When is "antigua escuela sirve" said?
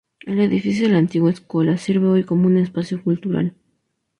0.97-2.07